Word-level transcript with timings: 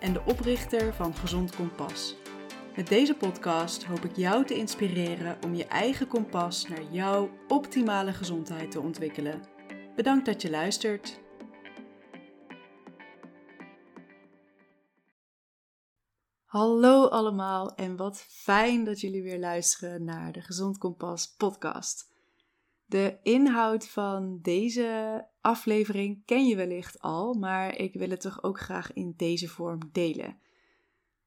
en 0.00 0.12
de 0.12 0.22
oprichter 0.24 0.94
van 0.94 1.14
Gezond 1.14 1.56
Kompas. 1.56 2.16
Met 2.76 2.88
deze 2.88 3.14
podcast 3.14 3.84
hoop 3.84 4.04
ik 4.04 4.16
jou 4.16 4.44
te 4.44 4.54
inspireren 4.54 5.38
om 5.44 5.54
je 5.54 5.66
eigen 5.66 6.06
kompas 6.06 6.68
naar 6.68 6.82
jouw 6.90 7.30
optimale 7.48 8.12
gezondheid 8.12 8.70
te 8.70 8.80
ontwikkelen. 8.80 9.42
Bedankt 9.96 10.26
dat 10.26 10.42
je 10.42 10.50
luistert. 10.50 11.20
Hallo 16.44 17.06
allemaal 17.06 17.74
en 17.74 17.96
wat 17.96 18.20
fijn 18.20 18.84
dat 18.84 19.00
jullie 19.00 19.22
weer 19.22 19.38
luisteren 19.38 20.04
naar 20.04 20.32
de 20.32 20.40
Gezond 20.40 20.78
Kompas 20.78 21.34
podcast. 21.36 22.15
De 22.88 23.18
inhoud 23.22 23.88
van 23.88 24.38
deze 24.42 25.24
aflevering 25.40 26.24
ken 26.24 26.46
je 26.46 26.56
wellicht 26.56 27.00
al, 27.00 27.34
maar 27.34 27.76
ik 27.76 27.94
wil 27.94 28.10
het 28.10 28.20
toch 28.20 28.42
ook 28.42 28.60
graag 28.60 28.92
in 28.92 29.14
deze 29.16 29.48
vorm 29.48 29.80
delen. 29.92 30.38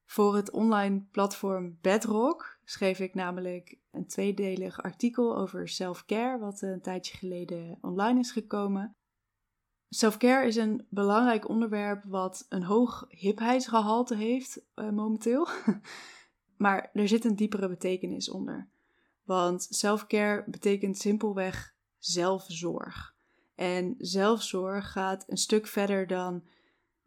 Voor 0.06 0.36
het 0.36 0.52
online 0.52 1.06
platform 1.12 1.78
Bedrock 1.82 2.60
schreef 2.64 3.00
ik 3.00 3.14
namelijk 3.14 3.78
een 3.92 4.08
tweedelig 4.08 4.82
artikel 4.82 5.38
over 5.38 5.68
self-care, 5.68 6.40
wat 6.40 6.62
een 6.62 6.82
tijdje 6.82 7.18
geleden 7.18 7.78
online 7.82 8.20
is 8.20 8.32
gekomen. 8.32 8.96
Self-care 9.90 10.48
is 10.48 10.56
een 10.56 10.86
belangrijk 10.90 11.50
onderwerp 11.50 12.04
wat 12.08 12.46
een 12.50 12.64
hoog 12.64 13.06
hipheidsgehalte 13.10 14.16
heeft 14.16 14.62
uh, 14.76 14.90
momenteel. 14.90 15.48
maar 16.58 16.90
er 16.94 17.08
zit 17.08 17.26
een 17.26 17.36
diepere 17.36 17.70
betekenis 17.70 18.30
onder. 18.30 18.70
Want 19.30 19.68
self-care 19.70 20.44
betekent 20.48 20.98
simpelweg 20.98 21.76
zelfzorg. 21.98 23.16
En 23.56 23.96
zelfzorg 23.98 24.92
gaat 24.92 25.24
een 25.28 25.38
stuk 25.38 25.68
verder 25.68 26.08
dan 26.08 26.44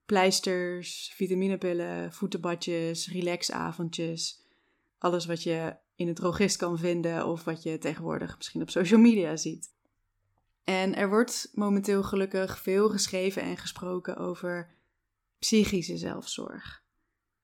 pleisters, 0.06 1.12
vitaminepillen, 1.14 2.12
voetenbadjes, 2.12 3.08
relaxavondjes. 3.08 4.46
Alles 4.98 5.26
wat 5.26 5.42
je 5.42 5.76
in 5.94 6.06
het 6.06 6.16
drogist 6.16 6.56
kan 6.56 6.78
vinden 6.78 7.26
of 7.26 7.44
wat 7.44 7.62
je 7.62 7.78
tegenwoordig 7.78 8.36
misschien 8.36 8.62
op 8.62 8.70
social 8.70 9.00
media 9.00 9.36
ziet. 9.36 9.74
En 10.64 10.94
er 10.94 11.08
wordt 11.08 11.50
momenteel 11.52 12.02
gelukkig 12.02 12.58
veel 12.58 12.88
geschreven 12.88 13.42
en 13.42 13.56
gesproken 13.56 14.16
over 14.16 14.74
psychische 15.38 15.96
zelfzorg. 15.96 16.81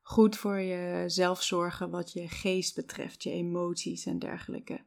Goed 0.08 0.36
voor 0.36 0.60
jezelf 0.60 1.42
zorgen 1.42 1.90
wat 1.90 2.12
je 2.12 2.28
geest 2.28 2.74
betreft, 2.74 3.22
je 3.22 3.30
emoties 3.30 4.06
en 4.06 4.18
dergelijke. 4.18 4.80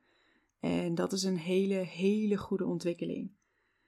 En 0.60 0.96
dat 0.96 1.14
is 1.14 1.24
een 1.24 1.38
hele, 1.38 1.76
hele 1.76 2.38
goede 2.38 2.66
ontwikkeling. 2.66 3.32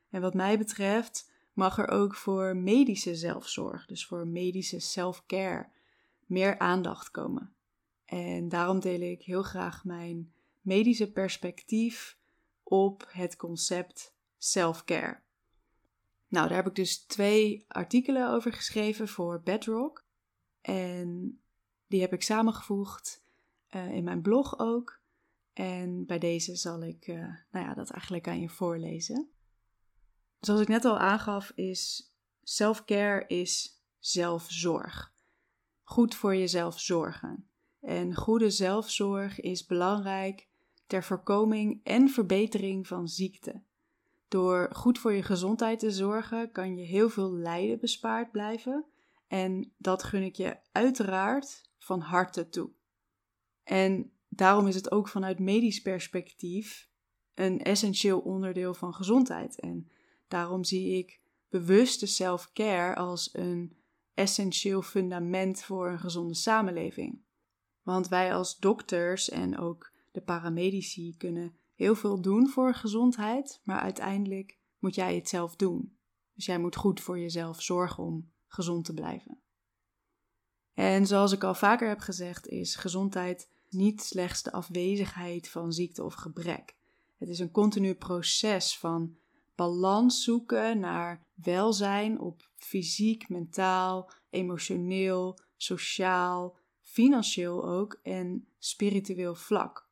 En 0.09 0.21
wat 0.21 0.33
mij 0.33 0.57
betreft 0.57 1.31
mag 1.53 1.77
er 1.77 1.87
ook 1.87 2.15
voor 2.15 2.57
medische 2.57 3.15
zelfzorg, 3.15 3.85
dus 3.85 4.05
voor 4.05 4.27
medische 4.27 4.79
self-care, 4.79 5.69
meer 6.25 6.59
aandacht 6.59 7.11
komen. 7.11 7.53
En 8.05 8.49
daarom 8.49 8.79
deel 8.79 9.01
ik 9.01 9.21
heel 9.21 9.43
graag 9.43 9.83
mijn 9.83 10.33
medische 10.61 11.11
perspectief 11.11 12.17
op 12.63 13.07
het 13.09 13.35
concept 13.35 14.15
self-care. 14.37 15.19
Nou, 16.27 16.47
daar 16.47 16.57
heb 16.57 16.67
ik 16.67 16.75
dus 16.75 16.97
twee 16.97 17.65
artikelen 17.67 18.29
over 18.29 18.53
geschreven 18.53 19.07
voor 19.07 19.41
Bedrock. 19.43 20.02
En 20.63 21.39
die 21.87 22.01
heb 22.01 22.13
ik 22.13 22.23
samengevoegd 22.23 23.23
uh, 23.75 23.91
in 23.91 24.03
mijn 24.03 24.21
blog 24.21 24.59
ook. 24.59 25.01
En 25.53 26.05
bij 26.05 26.19
deze 26.19 26.55
zal 26.55 26.83
ik 26.83 27.07
uh, 27.07 27.15
nou 27.51 27.65
ja, 27.65 27.73
dat 27.73 27.89
eigenlijk 27.89 28.27
aan 28.27 28.39
je 28.39 28.49
voorlezen. 28.49 29.29
Zoals 30.39 30.61
ik 30.61 30.67
net 30.67 30.85
al 30.85 30.97
aangaf, 30.97 31.51
is 31.55 32.13
self-care 32.43 33.27
is 33.27 33.81
zelfzorg. 33.99 35.13
Goed 35.83 36.15
voor 36.15 36.35
jezelf 36.35 36.79
zorgen. 36.79 37.47
En 37.81 38.15
goede 38.15 38.49
zelfzorg 38.49 39.39
is 39.39 39.65
belangrijk 39.65 40.47
ter 40.87 41.03
voorkoming 41.03 41.79
en 41.83 42.09
verbetering 42.09 42.87
van 42.87 43.07
ziekte. 43.07 43.61
Door 44.27 44.69
goed 44.71 44.99
voor 44.99 45.13
je 45.13 45.23
gezondheid 45.23 45.79
te 45.79 45.91
zorgen, 45.91 46.51
kan 46.51 46.77
je 46.77 46.85
heel 46.85 47.09
veel 47.09 47.31
lijden 47.31 47.79
bespaard 47.79 48.31
blijven. 48.31 48.85
En 49.33 49.73
dat 49.77 50.03
gun 50.03 50.23
ik 50.23 50.35
je 50.35 50.57
uiteraard 50.71 51.69
van 51.77 51.99
harte 51.99 52.49
toe. 52.49 52.71
En 53.63 54.11
daarom 54.27 54.67
is 54.67 54.75
het 54.75 54.91
ook 54.91 55.07
vanuit 55.07 55.39
medisch 55.39 55.81
perspectief 55.81 56.89
een 57.33 57.61
essentieel 57.61 58.19
onderdeel 58.19 58.73
van 58.73 58.93
gezondheid. 58.93 59.59
En 59.59 59.91
Daarom 60.27 60.63
zie 60.63 60.97
ik 60.97 61.21
bewuste 61.49 62.05
self-care 62.05 62.95
als 62.95 63.29
een 63.33 63.77
essentieel 64.13 64.81
fundament 64.81 65.63
voor 65.63 65.89
een 65.89 65.99
gezonde 65.99 66.35
samenleving. 66.35 67.21
Want 67.81 68.07
wij 68.07 68.35
als 68.35 68.57
dokters 68.57 69.29
en 69.29 69.57
ook 69.57 69.91
de 70.11 70.21
paramedici 70.21 71.17
kunnen 71.17 71.57
heel 71.73 71.95
veel 71.95 72.21
doen 72.21 72.47
voor 72.47 72.73
gezondheid, 72.73 73.61
maar 73.63 73.79
uiteindelijk 73.79 74.57
moet 74.79 74.95
jij 74.95 75.15
het 75.15 75.29
zelf 75.29 75.55
doen. 75.55 75.97
Dus 76.33 76.45
jij 76.45 76.59
moet 76.59 76.75
goed 76.75 77.01
voor 77.01 77.19
jezelf 77.19 77.61
zorgen 77.61 78.03
om 78.03 78.32
gezond 78.53 78.85
te 78.85 78.93
blijven. 78.93 79.41
En 80.73 81.07
zoals 81.07 81.31
ik 81.31 81.43
al 81.43 81.55
vaker 81.55 81.87
heb 81.87 81.99
gezegd, 81.99 82.47
is 82.47 82.75
gezondheid 82.75 83.49
niet 83.69 84.01
slechts 84.01 84.43
de 84.43 84.51
afwezigheid 84.51 85.49
van 85.49 85.73
ziekte 85.73 86.03
of 86.03 86.13
gebrek. 86.13 86.75
Het 87.17 87.29
is 87.29 87.39
een 87.39 87.51
continu 87.51 87.93
proces 87.93 88.77
van 88.77 89.17
balans 89.55 90.23
zoeken 90.23 90.79
naar 90.79 91.27
welzijn 91.33 92.19
op 92.19 92.49
fysiek, 92.55 93.29
mentaal, 93.29 94.11
emotioneel, 94.29 95.39
sociaal, 95.57 96.57
financieel 96.81 97.67
ook 97.67 97.99
en 98.03 98.47
spiritueel 98.59 99.35
vlak. 99.35 99.87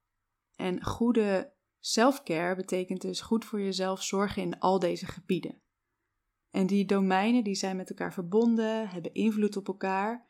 En 0.55 0.83
goede 0.83 1.53
selfcare 1.79 2.55
betekent 2.55 3.01
dus 3.01 3.21
goed 3.21 3.45
voor 3.45 3.61
jezelf 3.61 4.03
zorgen 4.03 4.41
in 4.41 4.59
al 4.59 4.79
deze 4.79 5.05
gebieden. 5.05 5.60
En 6.51 6.67
die 6.67 6.85
domeinen 6.85 7.43
die 7.43 7.55
zijn 7.55 7.75
met 7.75 7.89
elkaar 7.89 8.13
verbonden, 8.13 8.89
hebben 8.89 9.13
invloed 9.13 9.57
op 9.57 9.67
elkaar. 9.67 10.27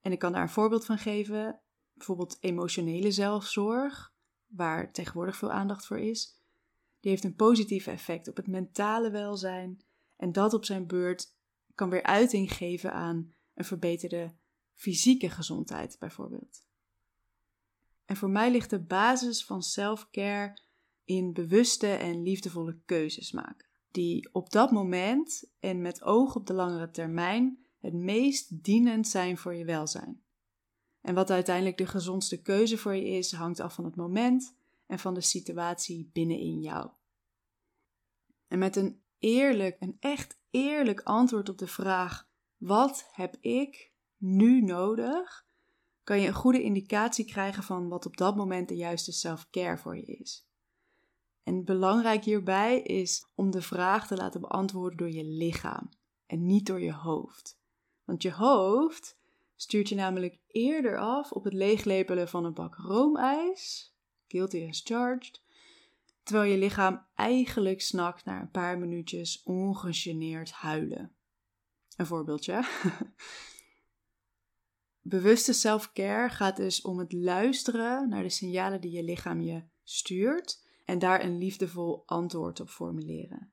En 0.00 0.12
ik 0.12 0.18
kan 0.18 0.32
daar 0.32 0.42
een 0.42 0.48
voorbeeld 0.48 0.84
van 0.84 0.98
geven. 0.98 1.60
Bijvoorbeeld 1.94 2.36
emotionele 2.40 3.10
zelfzorg, 3.10 4.14
waar 4.46 4.92
tegenwoordig 4.92 5.36
veel 5.36 5.50
aandacht 5.50 5.86
voor 5.86 5.98
is 5.98 6.40
die 7.00 7.10
heeft 7.10 7.24
een 7.24 7.34
positief 7.34 7.86
effect 7.86 8.28
op 8.28 8.36
het 8.36 8.46
mentale 8.46 9.10
welzijn 9.10 9.80
en 10.16 10.32
dat 10.32 10.54
op 10.54 10.64
zijn 10.64 10.86
beurt 10.86 11.34
kan 11.74 11.90
weer 11.90 12.02
uiting 12.02 12.52
geven 12.52 12.92
aan 12.92 13.34
een 13.54 13.64
verbeterde 13.64 14.34
fysieke 14.74 15.30
gezondheid 15.30 15.96
bijvoorbeeld. 15.98 16.64
En 18.04 18.16
voor 18.16 18.30
mij 18.30 18.50
ligt 18.50 18.70
de 18.70 18.82
basis 18.82 19.44
van 19.44 19.62
self-care 19.62 20.58
in 21.04 21.32
bewuste 21.32 21.86
en 21.86 22.22
liefdevolle 22.22 22.78
keuzes 22.84 23.32
maken, 23.32 23.68
die 23.90 24.28
op 24.32 24.50
dat 24.50 24.70
moment 24.70 25.44
en 25.60 25.82
met 25.82 26.02
oog 26.02 26.36
op 26.36 26.46
de 26.46 26.52
langere 26.52 26.90
termijn 26.90 27.58
het 27.80 27.94
meest 27.94 28.64
dienend 28.64 29.08
zijn 29.08 29.38
voor 29.38 29.54
je 29.54 29.64
welzijn. 29.64 30.22
En 31.00 31.14
wat 31.14 31.30
uiteindelijk 31.30 31.76
de 31.76 31.86
gezondste 31.86 32.42
keuze 32.42 32.78
voor 32.78 32.94
je 32.94 33.08
is, 33.08 33.32
hangt 33.32 33.60
af 33.60 33.74
van 33.74 33.84
het 33.84 33.96
moment 33.96 34.54
en 34.86 34.98
van 34.98 35.14
de 35.14 35.20
situatie 35.20 36.10
binnenin 36.12 36.60
jou. 36.60 36.90
En 38.48 38.58
met 38.58 38.76
een 38.76 39.00
eerlijk, 39.18 39.76
een 39.80 39.96
echt 40.00 40.38
eerlijk 40.50 41.00
antwoord 41.00 41.48
op 41.48 41.58
de 41.58 41.66
vraag: 41.66 42.28
wat 42.56 43.08
heb 43.12 43.36
ik 43.40 43.92
nu 44.16 44.60
nodig? 44.60 45.46
Kan 46.04 46.20
je 46.20 46.26
een 46.26 46.34
goede 46.34 46.62
indicatie 46.62 47.24
krijgen 47.24 47.62
van 47.62 47.88
wat 47.88 48.06
op 48.06 48.16
dat 48.16 48.36
moment 48.36 48.68
de 48.68 48.76
juiste 48.76 49.12
self-care 49.12 49.78
voor 49.78 49.96
je 49.96 50.04
is. 50.04 50.49
En 51.42 51.64
belangrijk 51.64 52.24
hierbij 52.24 52.80
is 52.80 53.26
om 53.34 53.50
de 53.50 53.62
vraag 53.62 54.06
te 54.06 54.16
laten 54.16 54.40
beantwoorden 54.40 54.98
door 54.98 55.10
je 55.10 55.24
lichaam 55.24 55.88
en 56.26 56.46
niet 56.46 56.66
door 56.66 56.80
je 56.80 56.92
hoofd. 56.92 57.58
Want 58.04 58.22
je 58.22 58.32
hoofd 58.32 59.18
stuurt 59.56 59.88
je 59.88 59.94
namelijk 59.94 60.38
eerder 60.46 60.98
af 60.98 61.32
op 61.32 61.44
het 61.44 61.52
leeglepelen 61.52 62.28
van 62.28 62.44
een 62.44 62.54
bak 62.54 62.74
roomijs, 62.74 63.94
guilty 64.28 64.66
as 64.68 64.80
charged, 64.84 65.42
terwijl 66.22 66.50
je 66.50 66.58
lichaam 66.58 67.06
eigenlijk 67.14 67.80
snakt 67.80 68.24
naar 68.24 68.40
een 68.40 68.50
paar 68.50 68.78
minuutjes 68.78 69.42
ongegeneerd 69.42 70.50
huilen. 70.50 71.12
Een 71.96 72.06
voorbeeldje. 72.06 72.64
Bewuste 75.02 75.52
self-care 75.52 76.28
gaat 76.28 76.56
dus 76.56 76.82
om 76.82 76.98
het 76.98 77.12
luisteren 77.12 78.08
naar 78.08 78.22
de 78.22 78.28
signalen 78.28 78.80
die 78.80 78.90
je 78.90 79.02
lichaam 79.02 79.40
je 79.40 79.62
stuurt 79.82 80.68
en 80.90 80.98
daar 80.98 81.24
een 81.24 81.38
liefdevol 81.38 82.02
antwoord 82.06 82.60
op 82.60 82.68
formuleren. 82.68 83.52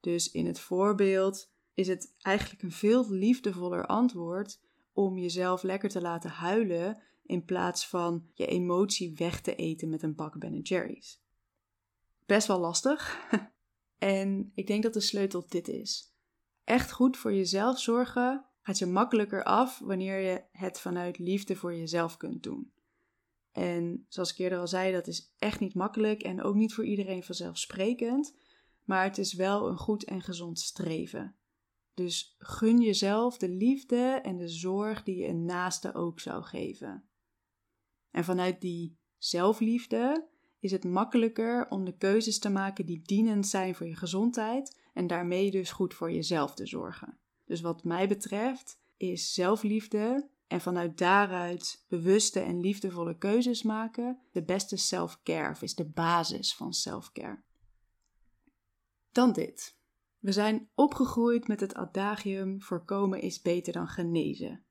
Dus 0.00 0.30
in 0.30 0.46
het 0.46 0.60
voorbeeld 0.60 1.52
is 1.74 1.88
het 1.88 2.14
eigenlijk 2.18 2.62
een 2.62 2.72
veel 2.72 3.10
liefdevoller 3.10 3.86
antwoord 3.86 4.60
om 4.92 5.18
jezelf 5.18 5.62
lekker 5.62 5.88
te 5.88 6.00
laten 6.00 6.30
huilen 6.30 7.02
in 7.22 7.44
plaats 7.44 7.88
van 7.88 8.26
je 8.32 8.46
emotie 8.46 9.14
weg 9.16 9.40
te 9.40 9.54
eten 9.54 9.88
met 9.88 10.02
een 10.02 10.14
bak 10.14 10.38
Ben 10.38 10.60
Jerry's. 10.60 11.22
Best 12.26 12.46
wel 12.46 12.58
lastig. 12.60 13.28
en 13.98 14.52
ik 14.54 14.66
denk 14.66 14.82
dat 14.82 14.94
de 14.94 15.00
sleutel 15.00 15.44
dit 15.48 15.68
is. 15.68 16.14
Echt 16.64 16.92
goed 16.92 17.16
voor 17.16 17.34
jezelf 17.34 17.78
zorgen 17.78 18.44
gaat 18.60 18.78
je 18.78 18.86
makkelijker 18.86 19.44
af 19.44 19.78
wanneer 19.78 20.18
je 20.18 20.42
het 20.52 20.80
vanuit 20.80 21.18
liefde 21.18 21.56
voor 21.56 21.74
jezelf 21.74 22.16
kunt 22.16 22.42
doen. 22.42 22.72
En 23.52 24.06
zoals 24.08 24.32
ik 24.32 24.38
eerder 24.38 24.58
al 24.58 24.68
zei, 24.68 24.92
dat 24.92 25.06
is 25.06 25.34
echt 25.38 25.60
niet 25.60 25.74
makkelijk 25.74 26.22
en 26.22 26.42
ook 26.42 26.54
niet 26.54 26.74
voor 26.74 26.84
iedereen 26.84 27.22
vanzelfsprekend, 27.22 28.34
maar 28.84 29.04
het 29.04 29.18
is 29.18 29.32
wel 29.32 29.68
een 29.68 29.76
goed 29.76 30.04
en 30.04 30.22
gezond 30.22 30.58
streven. 30.58 31.36
Dus 31.94 32.34
gun 32.38 32.80
jezelf 32.80 33.36
de 33.36 33.48
liefde 33.48 34.20
en 34.22 34.36
de 34.36 34.48
zorg 34.48 35.02
die 35.02 35.16
je 35.16 35.26
een 35.26 35.44
naaste 35.44 35.94
ook 35.94 36.20
zou 36.20 36.42
geven. 36.42 37.04
En 38.10 38.24
vanuit 38.24 38.60
die 38.60 38.98
zelfliefde 39.18 40.28
is 40.58 40.70
het 40.70 40.84
makkelijker 40.84 41.68
om 41.68 41.84
de 41.84 41.96
keuzes 41.96 42.38
te 42.38 42.50
maken 42.50 42.86
die 42.86 43.02
dienend 43.02 43.46
zijn 43.46 43.74
voor 43.74 43.86
je 43.86 43.96
gezondheid 43.96 44.80
en 44.92 45.06
daarmee 45.06 45.50
dus 45.50 45.72
goed 45.72 45.94
voor 45.94 46.12
jezelf 46.12 46.54
te 46.54 46.66
zorgen. 46.66 47.18
Dus 47.44 47.60
wat 47.60 47.84
mij 47.84 48.08
betreft 48.08 48.80
is 48.96 49.34
zelfliefde 49.34 50.30
en 50.52 50.60
vanuit 50.60 50.98
daaruit 50.98 51.84
bewuste 51.88 52.40
en 52.40 52.60
liefdevolle 52.60 53.18
keuzes 53.18 53.62
maken 53.62 54.20
de 54.32 54.42
beste 54.42 54.76
self-care 54.76 55.56
is 55.60 55.74
de 55.74 55.84
basis 55.84 56.54
van 56.54 56.72
self-care. 56.72 57.42
Dan 59.12 59.32
dit. 59.32 59.76
We 60.18 60.32
zijn 60.32 60.68
opgegroeid 60.74 61.48
met 61.48 61.60
het 61.60 61.74
adagium 61.74 62.62
voorkomen 62.62 63.20
is 63.20 63.40
beter 63.40 63.72
dan 63.72 63.88
genezen. 63.88 64.64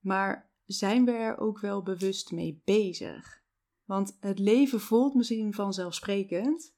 Maar 0.00 0.50
zijn 0.64 1.04
we 1.04 1.12
er 1.12 1.38
ook 1.38 1.60
wel 1.60 1.82
bewust 1.82 2.32
mee 2.32 2.60
bezig? 2.64 3.42
Want 3.84 4.16
het 4.20 4.38
leven 4.38 4.80
voelt 4.80 5.14
misschien 5.14 5.54
vanzelfsprekend, 5.54 6.74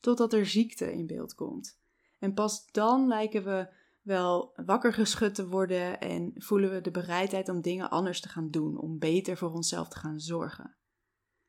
totdat 0.00 0.32
er 0.32 0.46
ziekte 0.46 0.92
in 0.92 1.06
beeld 1.06 1.34
komt. 1.34 1.80
En 2.18 2.34
pas 2.34 2.70
dan 2.70 3.06
lijken 3.06 3.44
we 3.44 3.68
wel 4.08 4.52
wakker 4.66 4.92
geschud 4.92 5.34
te 5.34 5.48
worden 5.48 6.00
en 6.00 6.32
voelen 6.34 6.70
we 6.70 6.80
de 6.80 6.90
bereidheid 6.90 7.48
om 7.48 7.60
dingen 7.60 7.90
anders 7.90 8.20
te 8.20 8.28
gaan 8.28 8.50
doen, 8.50 8.78
om 8.78 8.98
beter 8.98 9.36
voor 9.36 9.52
onszelf 9.52 9.88
te 9.88 9.98
gaan 9.98 10.20
zorgen. 10.20 10.76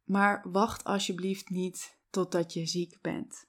Maar 0.04 0.46
wacht 0.52 0.84
alsjeblieft 0.84 1.50
niet 1.50 2.00
totdat 2.10 2.54
je 2.54 2.66
ziek 2.66 3.02
bent. 3.02 3.48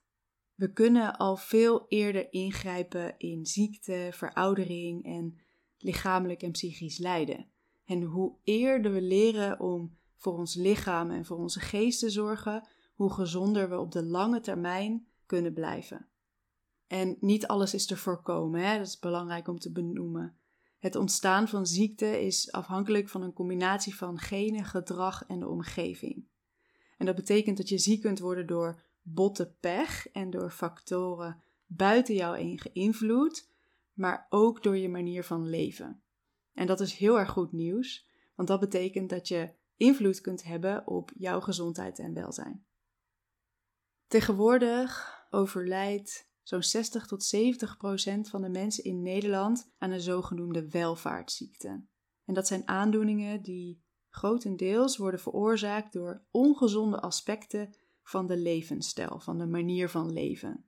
We 0.55 0.73
kunnen 0.73 1.17
al 1.17 1.37
veel 1.37 1.87
eerder 1.89 2.33
ingrijpen 2.33 3.19
in 3.19 3.47
ziekte, 3.47 4.09
veroudering 4.13 5.05
en 5.05 5.41
lichamelijk 5.79 6.43
en 6.43 6.51
psychisch 6.51 6.99
lijden. 6.99 7.51
En 7.85 8.03
hoe 8.03 8.37
eerder 8.43 8.93
we 8.93 9.03
leren 9.03 9.61
om 9.61 9.99
voor 10.17 10.39
ons 10.39 10.55
lichaam 10.55 11.11
en 11.11 11.25
voor 11.25 11.39
onze 11.39 11.61
geest 11.61 12.01
te 12.01 12.11
zorgen, 12.11 12.69
hoe 12.95 13.13
gezonder 13.13 13.69
we 13.69 13.79
op 13.79 13.93
de 13.93 14.05
lange 14.05 14.41
termijn 14.41 15.07
kunnen 15.27 15.53
blijven. 15.53 16.10
En 16.91 17.17
niet 17.21 17.47
alles 17.47 17.75
is 17.75 17.87
te 17.87 17.97
voorkomen, 17.97 18.61
hè? 18.61 18.79
dat 18.79 18.87
is 18.87 18.99
belangrijk 18.99 19.49
om 19.49 19.59
te 19.59 19.73
benoemen. 19.73 20.37
Het 20.79 20.97
ontstaan 20.97 21.49
van 21.49 21.67
ziekte 21.67 22.25
is 22.25 22.53
afhankelijk 22.53 23.09
van 23.09 23.23
een 23.23 23.33
combinatie 23.33 23.95
van 23.97 24.19
genen, 24.19 24.65
gedrag 24.65 25.27
en 25.27 25.39
de 25.39 25.49
omgeving. 25.49 26.25
En 26.99 27.07
dat 27.07 27.15
betekent 27.15 27.57
dat 27.57 27.69
je 27.69 27.79
ziek 27.79 28.01
kunt 28.01 28.19
worden 28.19 28.47
door 28.47 28.83
botte 29.03 29.55
pech 29.61 30.09
en 30.09 30.31
door 30.31 30.51
factoren 30.51 31.43
buiten 31.67 32.15
jouw 32.15 32.61
invloed, 32.73 33.51
maar 33.93 34.27
ook 34.29 34.63
door 34.63 34.77
je 34.77 34.89
manier 34.89 35.25
van 35.25 35.49
leven. 35.49 36.03
En 36.53 36.67
dat 36.67 36.81
is 36.81 36.95
heel 36.95 37.19
erg 37.19 37.31
goed 37.31 37.53
nieuws, 37.53 38.07
want 38.35 38.49
dat 38.49 38.61
betekent 38.61 39.11
dat 39.11 39.29
je 39.29 39.51
invloed 39.77 40.21
kunt 40.21 40.43
hebben 40.43 40.87
op 40.87 41.11
jouw 41.17 41.41
gezondheid 41.41 41.99
en 41.99 42.15
welzijn. 42.15 42.65
Tegenwoordig 44.07 45.19
overlijdt 45.31 46.30
zo'n 46.51 46.63
60 46.63 47.07
tot 47.07 47.25
70 47.25 47.77
procent 47.77 48.29
van 48.29 48.43
de 48.43 48.49
mensen 48.49 48.85
in 48.85 49.03
Nederland 49.03 49.73
aan 49.79 49.91
een 49.91 50.01
zogenoemde 50.01 50.69
welvaartsziekte. 50.69 51.85
En 52.25 52.35
dat 52.35 52.47
zijn 52.47 52.69
aandoeningen 52.69 53.43
die 53.43 53.83
grotendeels 54.09 54.97
worden 54.97 55.21
veroorzaakt 55.21 55.93
door 55.93 56.23
ongezonde 56.31 57.01
aspecten 57.01 57.75
van 58.03 58.27
de 58.27 58.37
levensstijl, 58.37 59.21
van 59.21 59.39
de 59.39 59.47
manier 59.47 59.89
van 59.89 60.13
leven. 60.13 60.65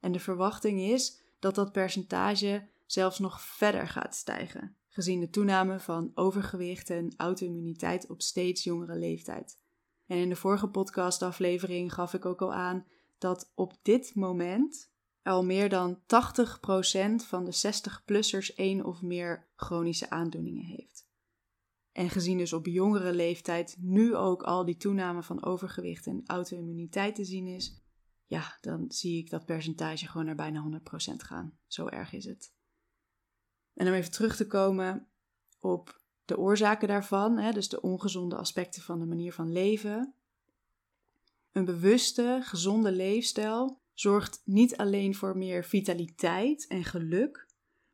En 0.00 0.12
de 0.12 0.20
verwachting 0.20 0.80
is 0.80 1.22
dat 1.38 1.54
dat 1.54 1.72
percentage 1.72 2.68
zelfs 2.86 3.18
nog 3.18 3.40
verder 3.40 3.88
gaat 3.88 4.14
stijgen, 4.14 4.76
gezien 4.88 5.20
de 5.20 5.30
toename 5.30 5.80
van 5.80 6.10
overgewicht 6.14 6.90
en 6.90 7.14
auto-immuniteit 7.16 8.10
op 8.10 8.22
steeds 8.22 8.64
jongere 8.64 8.98
leeftijd. 8.98 9.58
En 10.06 10.18
in 10.18 10.28
de 10.28 10.36
vorige 10.36 10.68
podcastaflevering 10.68 11.92
gaf 11.92 12.14
ik 12.14 12.24
ook 12.24 12.42
al 12.42 12.52
aan 12.52 12.86
dat 13.18 13.52
op 13.54 13.78
dit 13.82 14.14
moment 14.14 14.92
al 15.22 15.44
meer 15.44 15.68
dan 15.68 15.98
80% 15.98 16.00
van 17.26 17.44
de 17.44 17.54
60-plussers 17.54 18.54
één 18.54 18.84
of 18.84 19.02
meer 19.02 19.48
chronische 19.56 20.10
aandoeningen 20.10 20.64
heeft. 20.64 21.08
En 21.92 22.10
gezien 22.10 22.38
dus 22.38 22.52
op 22.52 22.66
jongere 22.66 23.12
leeftijd 23.12 23.76
nu 23.78 24.14
ook 24.14 24.42
al 24.42 24.64
die 24.64 24.76
toename 24.76 25.22
van 25.22 25.44
overgewicht 25.44 26.06
en 26.06 26.22
auto-immuniteit 26.26 27.14
te 27.14 27.24
zien 27.24 27.46
is, 27.46 27.82
ja, 28.26 28.58
dan 28.60 28.84
zie 28.88 29.18
ik 29.18 29.30
dat 29.30 29.44
percentage 29.44 30.06
gewoon 30.06 30.26
naar 30.26 30.34
bijna 30.34 30.80
100% 31.12 31.16
gaan. 31.16 31.58
Zo 31.66 31.86
erg 31.86 32.12
is 32.12 32.24
het. 32.24 32.54
En 33.74 33.86
om 33.86 33.92
even 33.92 34.10
terug 34.10 34.36
te 34.36 34.46
komen 34.46 35.08
op 35.60 36.02
de 36.24 36.38
oorzaken 36.38 36.88
daarvan, 36.88 37.38
hè, 37.38 37.52
dus 37.52 37.68
de 37.68 37.80
ongezonde 37.80 38.36
aspecten 38.36 38.82
van 38.82 38.98
de 38.98 39.06
manier 39.06 39.32
van 39.32 39.52
leven. 39.52 40.14
Een 41.54 41.64
bewuste, 41.64 42.40
gezonde 42.42 42.92
leefstijl 42.92 43.80
zorgt 43.92 44.42
niet 44.44 44.76
alleen 44.76 45.14
voor 45.14 45.36
meer 45.36 45.64
vitaliteit 45.64 46.66
en 46.66 46.84
geluk, 46.84 47.46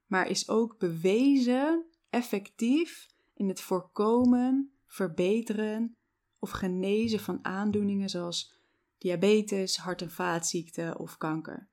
maar 0.07 0.29
is 0.29 0.49
ook 0.49 0.79
bewezen 0.79 1.85
effectief 2.11 3.07
in 3.35 3.49
het 3.49 3.61
voorkomen, 3.61 4.73
verbeteren 4.87 5.97
of 6.39 6.51
genezen 6.51 7.21
van 7.21 7.45
aandoeningen 7.45 8.09
zoals 8.09 8.55
diabetes, 8.99 9.77
hart- 9.77 10.03
en 10.03 10.11
vaatziekten 10.11 10.99
of 10.99 11.17
kanker. 11.17 11.69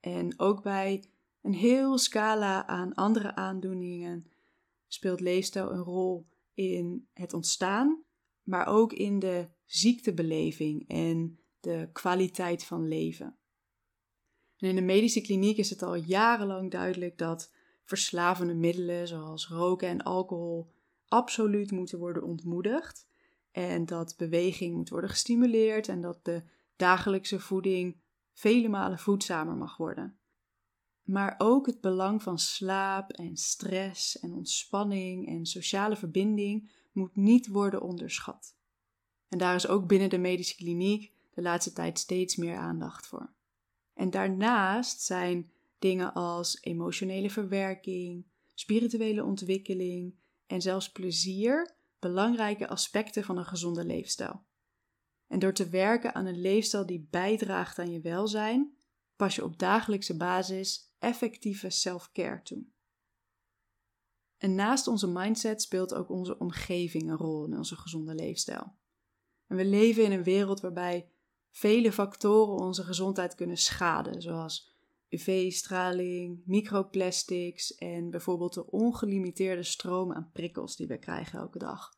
En 0.00 0.38
ook 0.38 0.62
bij 0.62 1.04
een 1.42 1.54
heel 1.54 1.98
scala 1.98 2.66
aan 2.66 2.94
andere 2.94 3.34
aandoeningen 3.34 4.30
speelt 4.86 5.20
leefstijl 5.20 5.72
een 5.72 5.82
rol 5.82 6.26
in 6.54 7.08
het 7.12 7.32
ontstaan, 7.32 8.02
maar 8.42 8.66
ook 8.66 8.92
in 8.92 9.18
de 9.18 9.48
ziektebeleving 9.68 10.88
en 10.88 11.38
de 11.60 11.88
kwaliteit 11.92 12.64
van 12.64 12.88
leven. 12.88 13.36
En 14.56 14.68
in 14.68 14.74
de 14.74 14.82
medische 14.82 15.20
kliniek 15.20 15.56
is 15.56 15.70
het 15.70 15.82
al 15.82 15.94
jarenlang 15.94 16.70
duidelijk 16.70 17.18
dat 17.18 17.52
verslavende 17.84 18.54
middelen 18.54 19.08
zoals 19.08 19.48
roken 19.48 19.88
en 19.88 20.02
alcohol 20.02 20.72
absoluut 21.08 21.70
moeten 21.70 21.98
worden 21.98 22.22
ontmoedigd. 22.22 23.08
En 23.50 23.86
dat 23.86 24.14
beweging 24.16 24.74
moet 24.74 24.88
worden 24.88 25.10
gestimuleerd 25.10 25.88
en 25.88 26.00
dat 26.00 26.24
de 26.24 26.42
dagelijkse 26.76 27.40
voeding 27.40 28.00
vele 28.32 28.68
malen 28.68 28.98
voedzamer 28.98 29.56
mag 29.56 29.76
worden. 29.76 30.18
Maar 31.02 31.34
ook 31.38 31.66
het 31.66 31.80
belang 31.80 32.22
van 32.22 32.38
slaap 32.38 33.12
en 33.12 33.36
stress 33.36 34.18
en 34.18 34.32
ontspanning 34.32 35.28
en 35.28 35.46
sociale 35.46 35.96
verbinding 35.96 36.70
moet 36.92 37.16
niet 37.16 37.48
worden 37.48 37.82
onderschat. 37.82 38.57
En 39.28 39.38
daar 39.38 39.54
is 39.54 39.66
ook 39.66 39.86
binnen 39.86 40.10
de 40.10 40.18
medische 40.18 40.56
kliniek 40.56 41.12
de 41.34 41.42
laatste 41.42 41.72
tijd 41.72 41.98
steeds 41.98 42.36
meer 42.36 42.56
aandacht 42.56 43.06
voor. 43.06 43.32
En 43.94 44.10
daarnaast 44.10 45.00
zijn 45.00 45.50
dingen 45.78 46.12
als 46.12 46.58
emotionele 46.60 47.30
verwerking, 47.30 48.26
spirituele 48.54 49.24
ontwikkeling 49.24 50.14
en 50.46 50.62
zelfs 50.62 50.92
plezier 50.92 51.76
belangrijke 51.98 52.68
aspecten 52.68 53.24
van 53.24 53.38
een 53.38 53.46
gezonde 53.46 53.84
leefstijl. 53.84 54.42
En 55.26 55.38
door 55.38 55.52
te 55.52 55.68
werken 55.68 56.14
aan 56.14 56.26
een 56.26 56.40
leefstijl 56.40 56.86
die 56.86 57.06
bijdraagt 57.10 57.78
aan 57.78 57.90
je 57.90 58.00
welzijn, 58.00 58.76
pas 59.16 59.34
je 59.34 59.44
op 59.44 59.58
dagelijkse 59.58 60.16
basis 60.16 60.94
effectieve 60.98 61.70
self-care 61.70 62.42
toe. 62.42 62.64
En 64.36 64.54
naast 64.54 64.86
onze 64.86 65.08
mindset 65.08 65.62
speelt 65.62 65.94
ook 65.94 66.10
onze 66.10 66.38
omgeving 66.38 67.08
een 67.10 67.16
rol 67.16 67.44
in 67.44 67.56
onze 67.56 67.76
gezonde 67.76 68.14
leefstijl. 68.14 68.76
En 69.48 69.56
we 69.56 69.64
leven 69.64 70.04
in 70.04 70.12
een 70.12 70.22
wereld 70.22 70.60
waarbij 70.60 71.08
vele 71.50 71.92
factoren 71.92 72.54
onze 72.54 72.84
gezondheid 72.84 73.34
kunnen 73.34 73.56
schaden, 73.56 74.22
zoals 74.22 74.76
UV-straling, 75.08 76.42
microplastics 76.44 77.74
en 77.74 78.10
bijvoorbeeld 78.10 78.54
de 78.54 78.70
ongelimiteerde 78.70 79.62
stroom 79.62 80.12
aan 80.12 80.30
prikkels 80.32 80.76
die 80.76 80.86
we 80.86 80.98
krijgen 80.98 81.38
elke 81.38 81.58
dag. 81.58 81.96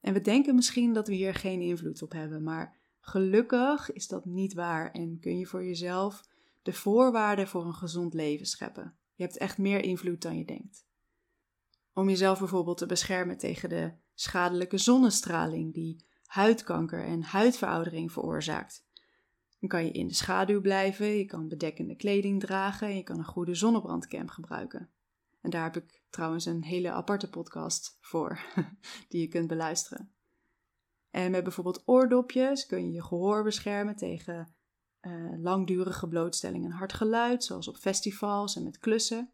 En 0.00 0.12
we 0.12 0.20
denken 0.20 0.54
misschien 0.54 0.92
dat 0.92 1.08
we 1.08 1.14
hier 1.14 1.34
geen 1.34 1.60
invloed 1.60 2.02
op 2.02 2.12
hebben, 2.12 2.42
maar 2.42 2.76
gelukkig 3.00 3.92
is 3.92 4.08
dat 4.08 4.24
niet 4.24 4.54
waar 4.54 4.90
en 4.90 5.18
kun 5.20 5.38
je 5.38 5.46
voor 5.46 5.64
jezelf 5.64 6.28
de 6.62 6.72
voorwaarden 6.72 7.48
voor 7.48 7.64
een 7.64 7.74
gezond 7.74 8.14
leven 8.14 8.46
scheppen. 8.46 8.94
Je 9.14 9.22
hebt 9.22 9.36
echt 9.36 9.58
meer 9.58 9.82
invloed 9.82 10.22
dan 10.22 10.38
je 10.38 10.44
denkt. 10.44 10.86
Om 11.94 12.08
jezelf 12.08 12.38
bijvoorbeeld 12.38 12.78
te 12.78 12.86
beschermen 12.86 13.38
tegen 13.38 13.68
de 13.68 13.92
schadelijke 14.14 14.78
zonnestraling 14.78 15.74
die 15.74 16.05
huidkanker 16.26 17.04
en 17.04 17.22
huidveroudering 17.22 18.12
veroorzaakt. 18.12 18.84
Dan 19.60 19.68
kan 19.68 19.84
je 19.84 19.90
in 19.90 20.06
de 20.06 20.14
schaduw 20.14 20.60
blijven, 20.60 21.06
je 21.06 21.24
kan 21.24 21.48
bedekkende 21.48 21.96
kleding 21.96 22.40
dragen 22.40 22.88
en 22.88 22.96
je 22.96 23.02
kan 23.02 23.18
een 23.18 23.24
goede 23.24 23.54
zonnebrandcrème 23.54 24.30
gebruiken. 24.30 24.90
En 25.40 25.50
daar 25.50 25.62
heb 25.62 25.76
ik 25.76 26.02
trouwens 26.10 26.44
een 26.44 26.62
hele 26.62 26.90
aparte 26.90 27.30
podcast 27.30 27.96
voor, 28.00 28.40
die 29.08 29.20
je 29.20 29.28
kunt 29.28 29.46
beluisteren. 29.46 30.10
En 31.10 31.30
met 31.30 31.42
bijvoorbeeld 31.42 31.82
oordopjes 31.86 32.66
kun 32.66 32.86
je 32.86 32.92
je 32.92 33.02
gehoor 33.02 33.42
beschermen 33.42 33.96
tegen 33.96 34.54
uh, 35.00 35.42
langdurige 35.42 36.08
blootstelling 36.08 36.64
en 36.64 36.70
hard 36.70 36.92
geluid, 36.92 37.44
zoals 37.44 37.68
op 37.68 37.76
festivals 37.76 38.56
en 38.56 38.62
met 38.62 38.78
klussen. 38.78 39.30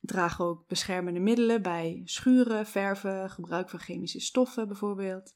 Draag 0.00 0.40
ook 0.40 0.66
beschermende 0.66 1.20
middelen 1.20 1.62
bij 1.62 2.02
schuren, 2.04 2.66
verven, 2.66 3.30
gebruik 3.30 3.70
van 3.70 3.78
chemische 3.78 4.20
stoffen 4.20 4.68
bijvoorbeeld. 4.68 5.34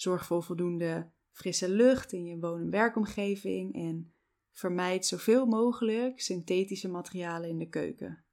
Zorg 0.00 0.26
voor 0.26 0.42
voldoende 0.42 1.10
frisse 1.30 1.68
lucht 1.68 2.12
in 2.12 2.24
je 2.24 2.38
woon- 2.38 2.60
en 2.60 2.70
werkomgeving 2.70 3.74
en 3.74 4.12
vermijd 4.50 5.06
zoveel 5.06 5.46
mogelijk 5.46 6.20
synthetische 6.20 6.88
materialen 6.88 7.48
in 7.48 7.58
de 7.58 7.68
keuken. 7.68 8.24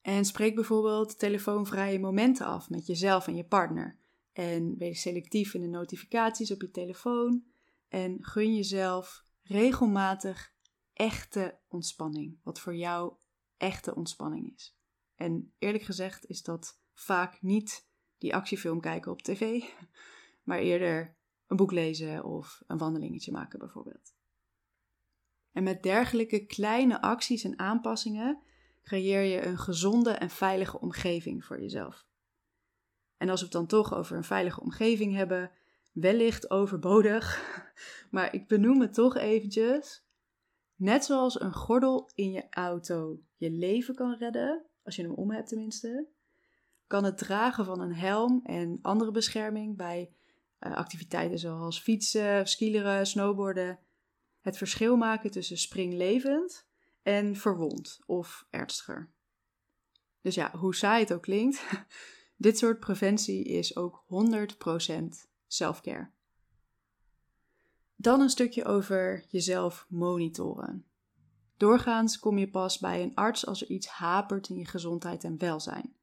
En 0.00 0.24
spreek 0.24 0.54
bijvoorbeeld 0.54 1.18
telefoonvrije 1.18 1.98
momenten 1.98 2.46
af 2.46 2.70
met 2.70 2.86
jezelf 2.86 3.26
en 3.26 3.36
je 3.36 3.44
partner. 3.44 3.98
En 4.32 4.76
wees 4.78 5.00
selectief 5.00 5.54
in 5.54 5.60
de 5.60 5.66
notificaties 5.66 6.50
op 6.50 6.60
je 6.60 6.70
telefoon. 6.70 7.44
En 7.88 8.24
gun 8.24 8.54
jezelf 8.54 9.24
regelmatig 9.42 10.54
echte 10.92 11.58
ontspanning. 11.68 12.38
Wat 12.42 12.60
voor 12.60 12.76
jou 12.76 13.12
echte 13.56 13.94
ontspanning 13.94 14.54
is. 14.54 14.76
En 15.14 15.52
eerlijk 15.58 15.84
gezegd 15.84 16.26
is 16.26 16.42
dat 16.42 16.80
vaak 16.94 17.42
niet 17.42 17.86
die 18.18 18.34
actiefilm 18.34 18.80
kijken 18.80 19.12
op 19.12 19.22
tv, 19.22 19.62
maar 20.48 20.58
eerder 20.58 21.16
een 21.46 21.56
boek 21.56 21.72
lezen 21.72 22.24
of 22.24 22.62
een 22.66 22.78
wandelingetje 22.78 23.32
maken 23.32 23.58
bijvoorbeeld. 23.58 24.14
En 25.52 25.62
met 25.62 25.82
dergelijke 25.82 26.46
kleine 26.46 27.00
acties 27.00 27.44
en 27.44 27.58
aanpassingen 27.58 28.42
creëer 28.82 29.22
je 29.22 29.46
een 29.46 29.58
gezonde 29.58 30.10
en 30.10 30.30
veilige 30.30 30.80
omgeving 30.80 31.44
voor 31.44 31.60
jezelf. 31.60 32.06
En 33.16 33.28
als 33.28 33.38
we 33.38 33.46
het 33.46 33.54
dan 33.54 33.66
toch 33.66 33.94
over 33.94 34.16
een 34.16 34.24
veilige 34.24 34.60
omgeving 34.60 35.14
hebben, 35.14 35.50
wellicht 35.92 36.50
overbodig, 36.50 37.42
maar 38.10 38.34
ik 38.34 38.48
benoem 38.48 38.80
het 38.80 38.94
toch 38.94 39.16
eventjes. 39.16 40.04
Net 40.74 41.04
zoals 41.04 41.40
een 41.40 41.54
gordel 41.54 42.10
in 42.14 42.30
je 42.30 42.46
auto 42.50 43.20
je 43.36 43.50
leven 43.50 43.94
kan 43.94 44.16
redden, 44.18 44.64
als 44.82 44.96
je 44.96 45.02
hem 45.02 45.14
om 45.14 45.30
hebt 45.30 45.48
tenminste, 45.48 46.08
kan 46.86 47.04
het 47.04 47.18
dragen 47.18 47.64
van 47.64 47.80
een 47.80 47.94
helm 47.94 48.40
en 48.44 48.78
andere 48.82 49.10
bescherming 49.10 49.76
bij 49.76 50.12
activiteiten 50.58 51.38
zoals 51.38 51.80
fietsen, 51.80 52.46
skileren, 52.46 53.06
snowboarden 53.06 53.78
het 54.40 54.56
verschil 54.56 54.96
maken 54.96 55.30
tussen 55.30 55.58
springlevend 55.58 56.66
en 57.02 57.36
verwond 57.36 58.00
of 58.06 58.46
ernstiger. 58.50 59.10
Dus 60.20 60.34
ja, 60.34 60.56
hoe 60.56 60.74
saai 60.74 61.00
het 61.02 61.12
ook 61.12 61.22
klinkt, 61.22 61.64
dit 62.36 62.58
soort 62.58 62.80
preventie 62.80 63.44
is 63.44 63.76
ook 63.76 64.04
100% 64.04 65.04
selfcare. 65.46 66.10
Dan 67.96 68.20
een 68.20 68.30
stukje 68.30 68.64
over 68.64 69.24
jezelf 69.28 69.86
monitoren. 69.88 70.84
Doorgaans 71.56 72.18
kom 72.18 72.38
je 72.38 72.50
pas 72.50 72.78
bij 72.78 73.02
een 73.02 73.14
arts 73.14 73.46
als 73.46 73.62
er 73.62 73.68
iets 73.68 73.86
hapert 73.86 74.48
in 74.48 74.56
je 74.56 74.66
gezondheid 74.66 75.24
en 75.24 75.38
welzijn. 75.38 75.96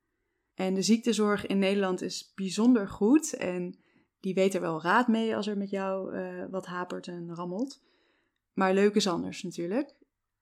En 0.54 0.74
de 0.74 0.82
ziektezorg 0.82 1.46
in 1.46 1.60
Nederland 1.60 2.02
is 2.02 2.32
bijzonder 2.36 2.90
goed 2.90 3.34
en 3.34 3.80
die 4.26 4.34
weet 4.34 4.54
er 4.54 4.62
wel 4.62 4.82
raad 4.82 5.08
mee 5.08 5.36
als 5.36 5.48
er 5.48 5.58
met 5.58 5.70
jou 5.70 6.16
uh, 6.16 6.46
wat 6.50 6.66
hapert 6.66 7.08
en 7.08 7.36
rammelt. 7.36 7.82
Maar 8.54 8.74
leuk 8.74 8.96
is 8.96 9.08
anders 9.08 9.44
natuurlijk. 9.44 9.96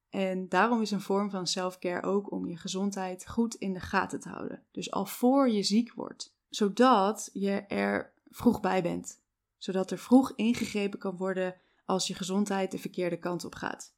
En 0.09 0.49
daarom 0.49 0.81
is 0.81 0.91
een 0.91 1.01
vorm 1.01 1.29
van 1.29 1.47
selfcare 1.47 2.07
ook 2.07 2.31
om 2.31 2.47
je 2.47 2.57
gezondheid 2.57 3.27
goed 3.27 3.55
in 3.55 3.73
de 3.73 3.79
gaten 3.79 4.19
te 4.19 4.29
houden. 4.29 4.63
Dus 4.71 4.91
al 4.91 5.05
voor 5.05 5.49
je 5.49 5.63
ziek 5.63 5.93
wordt, 5.93 6.35
zodat 6.49 7.29
je 7.33 7.51
er 7.51 8.13
vroeg 8.29 8.59
bij 8.59 8.81
bent. 8.81 9.21
Zodat 9.57 9.91
er 9.91 9.97
vroeg 9.97 10.33
ingegrepen 10.35 10.99
kan 10.99 11.17
worden 11.17 11.55
als 11.85 12.07
je 12.07 12.13
gezondheid 12.13 12.71
de 12.71 12.79
verkeerde 12.79 13.17
kant 13.17 13.45
op 13.45 13.55
gaat. 13.55 13.95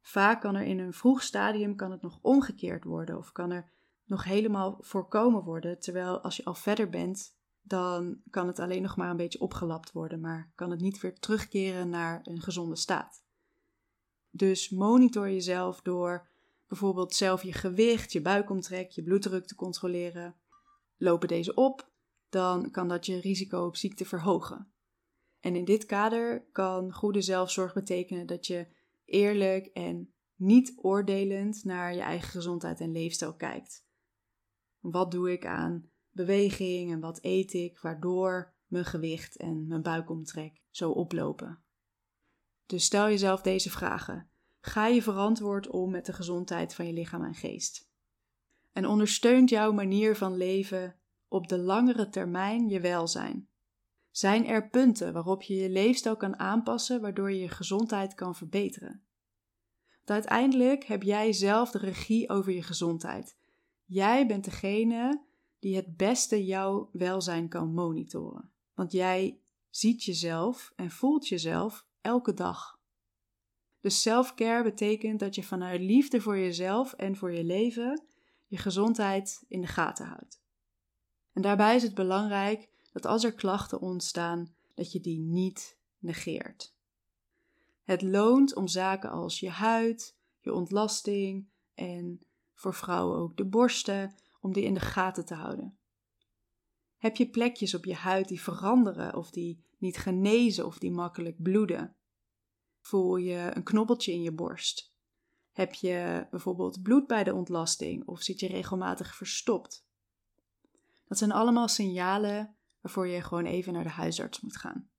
Vaak 0.00 0.40
kan 0.40 0.54
er 0.54 0.64
in 0.64 0.78
een 0.78 0.92
vroeg 0.92 1.22
stadium 1.22 1.76
kan 1.76 1.90
het 1.90 2.02
nog 2.02 2.18
omgekeerd 2.22 2.84
worden 2.84 3.18
of 3.18 3.32
kan 3.32 3.50
er 3.50 3.70
nog 4.04 4.24
helemaal 4.24 4.76
voorkomen 4.80 5.42
worden, 5.42 5.80
terwijl 5.80 6.20
als 6.20 6.36
je 6.36 6.44
al 6.44 6.54
verder 6.54 6.88
bent, 6.88 7.40
dan 7.62 8.20
kan 8.30 8.46
het 8.46 8.58
alleen 8.58 8.82
nog 8.82 8.96
maar 8.96 9.10
een 9.10 9.16
beetje 9.16 9.40
opgelapt 9.40 9.92
worden, 9.92 10.20
maar 10.20 10.52
kan 10.54 10.70
het 10.70 10.80
niet 10.80 11.00
weer 11.00 11.18
terugkeren 11.18 11.88
naar 11.88 12.20
een 12.22 12.40
gezonde 12.40 12.76
staat. 12.76 13.24
Dus 14.30 14.70
monitor 14.70 15.30
jezelf 15.30 15.80
door 15.80 16.28
bijvoorbeeld 16.66 17.14
zelf 17.14 17.42
je 17.42 17.52
gewicht, 17.52 18.12
je 18.12 18.22
buikomtrek, 18.22 18.90
je 18.90 19.02
bloeddruk 19.02 19.46
te 19.46 19.54
controleren. 19.54 20.36
Lopen 20.96 21.28
deze 21.28 21.54
op, 21.54 21.90
dan 22.28 22.70
kan 22.70 22.88
dat 22.88 23.06
je 23.06 23.20
risico 23.20 23.66
op 23.66 23.76
ziekte 23.76 24.04
verhogen. 24.04 24.72
En 25.40 25.56
in 25.56 25.64
dit 25.64 25.86
kader 25.86 26.44
kan 26.52 26.92
goede 26.92 27.20
zelfzorg 27.20 27.74
betekenen 27.74 28.26
dat 28.26 28.46
je 28.46 28.66
eerlijk 29.04 29.66
en 29.66 30.12
niet 30.34 30.72
oordelend 30.76 31.64
naar 31.64 31.94
je 31.94 32.00
eigen 32.00 32.28
gezondheid 32.28 32.80
en 32.80 32.92
leefstijl 32.92 33.34
kijkt. 33.34 33.84
Wat 34.80 35.10
doe 35.10 35.32
ik 35.32 35.46
aan 35.46 35.90
beweging 36.12 36.92
en 36.92 37.00
wat 37.00 37.18
eet 37.22 37.52
ik, 37.52 37.78
waardoor 37.78 38.52
mijn 38.66 38.84
gewicht 38.84 39.36
en 39.36 39.66
mijn 39.66 39.82
buikomtrek 39.82 40.60
zo 40.70 40.90
oplopen. 40.90 41.62
Dus 42.66 42.84
stel 42.84 43.08
jezelf 43.08 43.40
deze 43.40 43.70
vragen. 43.70 44.28
Ga 44.60 44.86
je 44.86 45.02
verantwoord 45.02 45.68
om 45.68 45.90
met 45.90 46.06
de 46.06 46.12
gezondheid 46.12 46.74
van 46.74 46.86
je 46.86 46.92
lichaam 46.92 47.24
en 47.24 47.34
geest? 47.34 47.90
En 48.72 48.86
ondersteunt 48.86 49.48
jouw 49.48 49.72
manier 49.72 50.16
van 50.16 50.36
leven 50.36 50.96
op 51.28 51.48
de 51.48 51.58
langere 51.58 52.08
termijn 52.08 52.68
je 52.68 52.80
welzijn? 52.80 53.48
Zijn 54.10 54.46
er 54.46 54.68
punten 54.68 55.12
waarop 55.12 55.42
je 55.42 55.54
je 55.54 55.70
leefstijl 55.70 56.16
kan 56.16 56.38
aanpassen 56.38 57.00
waardoor 57.00 57.32
je 57.32 57.38
je 57.38 57.48
gezondheid 57.48 58.14
kan 58.14 58.34
verbeteren? 58.34 59.02
Uiteindelijk 60.04 60.84
heb 60.84 61.02
jij 61.02 61.32
zelf 61.32 61.70
de 61.70 61.78
regie 61.78 62.28
over 62.28 62.52
je 62.52 62.62
gezondheid. 62.62 63.36
Jij 63.84 64.26
bent 64.26 64.44
degene 64.44 65.22
die 65.62 65.76
het 65.76 65.96
beste 65.96 66.44
jouw 66.44 66.88
welzijn 66.92 67.48
kan 67.48 67.74
monitoren. 67.74 68.50
Want 68.74 68.92
jij 68.92 69.38
ziet 69.70 70.04
jezelf 70.04 70.72
en 70.76 70.90
voelt 70.90 71.28
jezelf 71.28 71.86
elke 72.00 72.34
dag. 72.34 72.80
Dus 73.80 74.02
self-care 74.02 74.62
betekent 74.62 75.20
dat 75.20 75.34
je 75.34 75.42
vanuit 75.42 75.80
liefde 75.80 76.20
voor 76.20 76.38
jezelf 76.38 76.92
en 76.92 77.16
voor 77.16 77.32
je 77.32 77.44
leven 77.44 78.02
je 78.46 78.56
gezondheid 78.56 79.44
in 79.48 79.60
de 79.60 79.66
gaten 79.66 80.06
houdt. 80.06 80.42
En 81.32 81.42
daarbij 81.42 81.76
is 81.76 81.82
het 81.82 81.94
belangrijk 81.94 82.68
dat 82.92 83.06
als 83.06 83.24
er 83.24 83.34
klachten 83.34 83.80
ontstaan, 83.80 84.54
dat 84.74 84.92
je 84.92 85.00
die 85.00 85.18
niet 85.18 85.76
negeert. 85.98 86.74
Het 87.82 88.02
loont 88.02 88.54
om 88.54 88.68
zaken 88.68 89.10
als 89.10 89.40
je 89.40 89.50
huid, 89.50 90.16
je 90.40 90.54
ontlasting 90.54 91.48
en 91.74 92.20
voor 92.54 92.74
vrouwen 92.74 93.18
ook 93.18 93.36
de 93.36 93.44
borsten 93.44 94.14
om 94.42 94.52
die 94.52 94.64
in 94.64 94.74
de 94.74 94.80
gaten 94.80 95.24
te 95.24 95.34
houden? 95.34 95.78
Heb 96.96 97.16
je 97.16 97.30
plekjes 97.30 97.74
op 97.74 97.84
je 97.84 97.94
huid 97.94 98.28
die 98.28 98.42
veranderen 98.42 99.16
of 99.16 99.30
die 99.30 99.64
niet 99.78 99.96
genezen 99.96 100.66
of 100.66 100.78
die 100.78 100.90
makkelijk 100.90 101.42
bloeden? 101.42 101.96
Voel 102.80 103.16
je 103.16 103.50
een 103.54 103.62
knobbeltje 103.62 104.12
in 104.12 104.22
je 104.22 104.32
borst? 104.32 104.94
Heb 105.52 105.74
je 105.74 106.26
bijvoorbeeld 106.30 106.82
bloed 106.82 107.06
bij 107.06 107.24
de 107.24 107.34
ontlasting 107.34 108.06
of 108.06 108.22
zit 108.22 108.40
je 108.40 108.46
regelmatig 108.46 109.16
verstopt? 109.16 109.86
Dat 111.04 111.18
zijn 111.18 111.32
allemaal 111.32 111.68
signalen 111.68 112.56
waarvoor 112.80 113.06
je 113.06 113.22
gewoon 113.22 113.44
even 113.44 113.72
naar 113.72 113.82
de 113.82 113.88
huisarts 113.88 114.40
moet 114.40 114.56
gaan. 114.56 114.90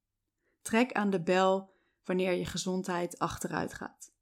Trek 0.61 0.91
aan 0.91 1.09
de 1.09 1.23
bel 1.23 1.73
wanneer 2.03 2.33
je 2.33 2.45
gezondheid 2.45 3.19
achteruit 3.19 3.73
gaat. 3.73 4.13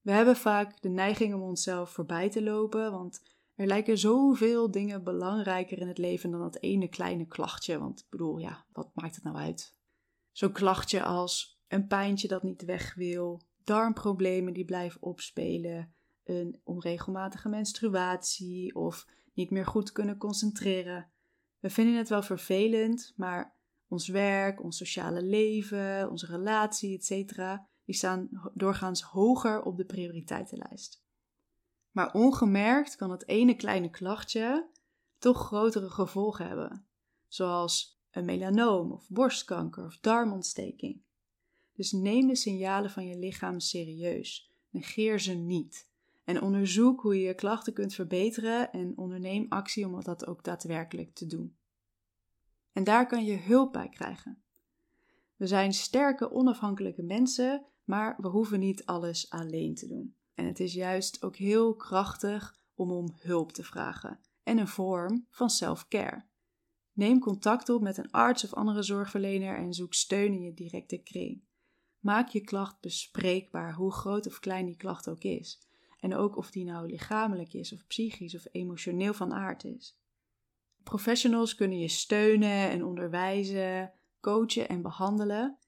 We 0.00 0.12
hebben 0.12 0.36
vaak 0.36 0.82
de 0.82 0.88
neiging 0.88 1.34
om 1.34 1.42
onszelf 1.42 1.90
voorbij 1.90 2.30
te 2.30 2.42
lopen, 2.42 2.92
want 2.92 3.22
er 3.54 3.66
lijken 3.66 3.98
zoveel 3.98 4.70
dingen 4.70 5.04
belangrijker 5.04 5.78
in 5.78 5.88
het 5.88 5.98
leven 5.98 6.30
dan 6.30 6.40
dat 6.40 6.58
ene 6.60 6.88
kleine 6.88 7.26
klachtje. 7.26 7.78
Want 7.78 8.00
ik 8.00 8.06
bedoel, 8.10 8.38
ja, 8.38 8.64
wat 8.72 8.90
maakt 8.94 9.14
het 9.14 9.24
nou 9.24 9.36
uit? 9.36 9.74
Zo'n 10.32 10.52
klachtje 10.52 11.02
als 11.02 11.60
een 11.68 11.86
pijntje 11.86 12.28
dat 12.28 12.42
niet 12.42 12.64
weg 12.64 12.94
wil, 12.94 13.42
darmproblemen 13.64 14.52
die 14.52 14.64
blijven 14.64 15.02
opspelen, 15.02 15.94
een 16.24 16.60
onregelmatige 16.64 17.48
menstruatie 17.48 18.74
of 18.74 19.06
niet 19.34 19.50
meer 19.50 19.66
goed 19.66 19.92
kunnen 19.92 20.16
concentreren. 20.16 21.10
We 21.58 21.70
vinden 21.70 21.96
het 21.96 22.08
wel 22.08 22.22
vervelend, 22.22 23.12
maar 23.16 23.56
ons 23.88 24.08
werk, 24.08 24.62
ons 24.62 24.76
sociale 24.76 25.22
leven, 25.22 26.10
onze 26.10 26.26
relatie, 26.26 26.98
etc., 26.98 27.36
die 27.84 27.94
staan 27.94 28.28
doorgaans 28.54 29.02
hoger 29.02 29.62
op 29.62 29.76
de 29.76 29.84
prioriteitenlijst. 29.84 31.02
Maar 31.92 32.12
ongemerkt 32.12 32.96
kan 32.96 33.10
het 33.10 33.28
ene 33.28 33.56
kleine 33.56 33.90
klachtje 33.90 34.68
toch 35.18 35.46
grotere 35.46 35.90
gevolgen 35.90 36.46
hebben, 36.46 36.86
zoals 37.28 38.00
een 38.10 38.24
melanoom 38.24 38.92
of 38.92 39.08
borstkanker 39.08 39.84
of 39.84 39.98
darmontsteking. 39.98 41.02
Dus 41.72 41.92
neem 41.92 42.26
de 42.26 42.36
signalen 42.36 42.90
van 42.90 43.06
je 43.06 43.18
lichaam 43.18 43.60
serieus. 43.60 44.52
Negeer 44.70 45.20
ze 45.20 45.32
niet. 45.32 45.90
En 46.24 46.42
onderzoek 46.42 47.00
hoe 47.00 47.16
je 47.16 47.22
je 47.22 47.34
klachten 47.34 47.72
kunt 47.72 47.94
verbeteren 47.94 48.72
en 48.72 48.96
onderneem 48.96 49.46
actie 49.48 49.86
om 49.86 50.02
dat 50.02 50.26
ook 50.26 50.44
daadwerkelijk 50.44 51.14
te 51.14 51.26
doen. 51.26 51.56
En 52.72 52.84
daar 52.84 53.06
kan 53.06 53.24
je 53.24 53.36
hulp 53.36 53.72
bij 53.72 53.88
krijgen. 53.88 54.42
We 55.36 55.46
zijn 55.46 55.72
sterke, 55.72 56.30
onafhankelijke 56.30 57.02
mensen, 57.02 57.66
maar 57.84 58.16
we 58.20 58.28
hoeven 58.28 58.60
niet 58.60 58.84
alles 58.84 59.30
alleen 59.30 59.74
te 59.74 59.86
doen. 59.86 60.16
En 60.34 60.46
het 60.46 60.60
is 60.60 60.74
juist 60.74 61.22
ook 61.22 61.36
heel 61.36 61.74
krachtig 61.74 62.56
om 62.74 62.90
om 62.90 63.14
hulp 63.20 63.52
te 63.52 63.62
vragen 63.62 64.20
en 64.42 64.58
een 64.58 64.68
vorm 64.68 65.26
van 65.30 65.50
self-care. 65.50 66.24
Neem 66.92 67.18
contact 67.18 67.68
op 67.68 67.82
met 67.82 67.96
een 67.96 68.10
arts 68.10 68.44
of 68.44 68.54
andere 68.54 68.82
zorgverlener 68.82 69.56
en 69.56 69.72
zoek 69.72 69.94
steun 69.94 70.32
in 70.32 70.42
je 70.42 70.54
directe 70.54 70.98
kring. 70.98 71.42
Maak 71.98 72.28
je 72.28 72.40
klacht 72.40 72.80
bespreekbaar, 72.80 73.74
hoe 73.74 73.92
groot 73.92 74.26
of 74.26 74.40
klein 74.40 74.66
die 74.66 74.76
klacht 74.76 75.08
ook 75.08 75.22
is. 75.22 75.60
En 76.00 76.14
ook 76.14 76.36
of 76.36 76.50
die 76.50 76.64
nou 76.64 76.86
lichamelijk 76.86 77.52
is, 77.52 77.72
of 77.72 77.86
psychisch 77.86 78.34
of 78.34 78.46
emotioneel 78.50 79.14
van 79.14 79.32
aard 79.32 79.64
is. 79.64 79.96
Professionals 80.82 81.54
kunnen 81.54 81.78
je 81.78 81.88
steunen 81.88 82.70
en 82.70 82.84
onderwijzen, 82.84 83.92
coachen 84.20 84.68
en 84.68 84.82
behandelen. 84.82 85.58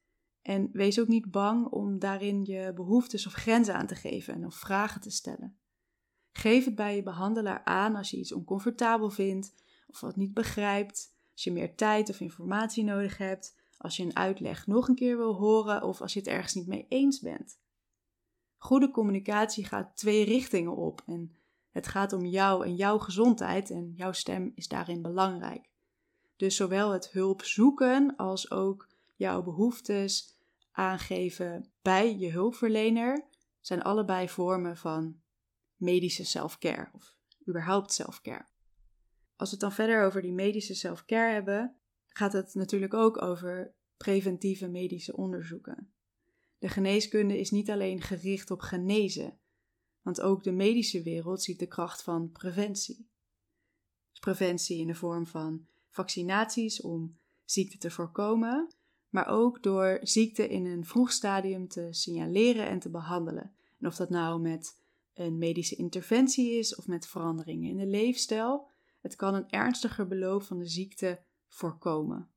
En 0.45 0.69
wees 0.73 0.99
ook 0.99 1.07
niet 1.07 1.31
bang 1.31 1.67
om 1.67 1.99
daarin 1.99 2.45
je 2.45 2.73
behoeftes 2.75 3.27
of 3.27 3.33
grenzen 3.33 3.75
aan 3.75 3.87
te 3.87 3.95
geven 3.95 4.33
en 4.33 4.45
of 4.45 4.55
vragen 4.55 5.01
te 5.01 5.09
stellen. 5.09 5.57
Geef 6.31 6.65
het 6.65 6.75
bij 6.75 6.95
je 6.95 7.03
behandelaar 7.03 7.61
aan 7.63 7.95
als 7.95 8.09
je 8.09 8.17
iets 8.17 8.33
oncomfortabel 8.33 9.09
vindt 9.09 9.53
of 9.87 9.99
wat 9.99 10.15
niet 10.15 10.33
begrijpt, 10.33 11.13
als 11.33 11.43
je 11.43 11.51
meer 11.51 11.75
tijd 11.75 12.09
of 12.09 12.19
informatie 12.19 12.83
nodig 12.83 13.17
hebt, 13.17 13.55
als 13.77 13.97
je 13.97 14.03
een 14.03 14.15
uitleg 14.15 14.67
nog 14.67 14.87
een 14.87 14.95
keer 14.95 15.17
wil 15.17 15.33
horen 15.33 15.83
of 15.83 16.01
als 16.01 16.13
je 16.13 16.19
het 16.19 16.27
ergens 16.27 16.53
niet 16.53 16.67
mee 16.67 16.85
eens 16.89 17.19
bent. 17.19 17.59
Goede 18.57 18.91
communicatie 18.91 19.65
gaat 19.65 19.97
twee 19.97 20.25
richtingen 20.25 20.75
op 20.75 21.01
en 21.05 21.35
het 21.69 21.87
gaat 21.87 22.13
om 22.13 22.25
jou 22.25 22.65
en 22.65 22.75
jouw 22.75 22.97
gezondheid 22.97 23.69
en 23.69 23.93
jouw 23.95 24.11
stem 24.11 24.51
is 24.55 24.67
daarin 24.67 25.01
belangrijk. 25.01 25.69
Dus 26.35 26.55
zowel 26.55 26.91
het 26.91 27.11
hulp 27.11 27.43
zoeken 27.43 28.15
als 28.15 28.51
ook 28.51 28.87
jouw 29.15 29.43
behoeftes 29.43 30.34
aangeven 30.75 31.71
bij 31.81 32.17
je 32.17 32.31
hulpverlener 32.31 33.27
zijn 33.61 33.81
allebei 33.81 34.29
vormen 34.29 34.77
van 34.77 35.21
medische 35.75 36.25
self-care 36.25 36.89
of 36.93 37.17
überhaupt 37.47 37.93
self-care. 37.93 38.45
Als 39.35 39.49
we 39.49 39.55
het 39.55 39.59
dan 39.59 39.71
verder 39.71 40.03
over 40.03 40.21
die 40.21 40.33
medische 40.33 40.75
self-care 40.75 41.33
hebben, 41.33 41.75
gaat 42.07 42.33
het 42.33 42.53
natuurlijk 42.53 42.93
ook 42.93 43.21
over 43.21 43.73
preventieve 43.97 44.67
medische 44.67 45.15
onderzoeken. 45.15 45.93
De 46.57 46.69
geneeskunde 46.69 47.39
is 47.39 47.51
niet 47.51 47.69
alleen 47.69 48.01
gericht 48.01 48.51
op 48.51 48.61
genezen, 48.61 49.39
want 50.01 50.21
ook 50.21 50.43
de 50.43 50.51
medische 50.51 51.03
wereld 51.03 51.41
ziet 51.41 51.59
de 51.59 51.67
kracht 51.67 52.03
van 52.03 52.31
preventie. 52.31 53.09
Dus 54.09 54.19
preventie 54.19 54.79
in 54.79 54.87
de 54.87 54.95
vorm 54.95 55.27
van 55.27 55.67
vaccinaties 55.89 56.81
om 56.81 57.19
ziekte 57.43 57.77
te 57.77 57.91
voorkomen, 57.91 58.75
maar 59.15 59.27
ook 59.27 59.63
door 59.63 59.99
ziekte 60.01 60.47
in 60.47 60.65
een 60.65 60.85
vroeg 60.85 61.11
stadium 61.11 61.67
te 61.67 61.87
signaleren 61.91 62.67
en 62.67 62.79
te 62.79 62.89
behandelen. 62.89 63.51
En 63.79 63.87
of 63.87 63.95
dat 63.95 64.09
nou 64.09 64.41
met 64.41 64.77
een 65.13 65.37
medische 65.37 65.75
interventie 65.75 66.51
is 66.51 66.75
of 66.75 66.87
met 66.87 67.07
veranderingen 67.07 67.69
in 67.69 67.77
de 67.77 67.85
leefstijl, 67.85 68.67
het 69.01 69.15
kan 69.15 69.33
een 69.33 69.49
ernstiger 69.49 70.07
beloop 70.07 70.43
van 70.43 70.57
de 70.57 70.67
ziekte 70.67 71.19
voorkomen. 71.47 72.29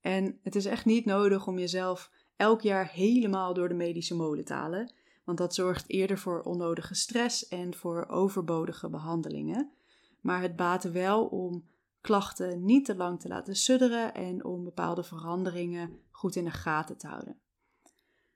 En 0.00 0.38
het 0.42 0.54
is 0.54 0.64
echt 0.64 0.84
niet 0.84 1.04
nodig 1.04 1.46
om 1.46 1.58
jezelf 1.58 2.10
elk 2.36 2.60
jaar 2.60 2.90
helemaal 2.90 3.54
door 3.54 3.68
de 3.68 3.74
medische 3.74 4.14
molen 4.14 4.44
te 4.44 4.52
halen, 4.52 4.92
want 5.24 5.38
dat 5.38 5.54
zorgt 5.54 5.88
eerder 5.88 6.18
voor 6.18 6.42
onnodige 6.42 6.94
stress 6.94 7.48
en 7.48 7.74
voor 7.74 8.06
overbodige 8.08 8.88
behandelingen. 8.88 9.70
Maar 10.20 10.42
het 10.42 10.56
baat 10.56 10.84
wel 10.84 11.26
om 11.26 11.64
klachten 12.00 12.64
niet 12.64 12.84
te 12.84 12.96
lang 12.96 13.20
te 13.20 13.28
laten 13.28 13.56
sudderen 13.56 14.14
en 14.14 14.44
om 14.44 14.64
bepaalde 14.64 15.02
veranderingen 15.02 16.00
goed 16.10 16.36
in 16.36 16.44
de 16.44 16.50
gaten 16.50 16.96
te 16.96 17.06
houden. 17.06 17.40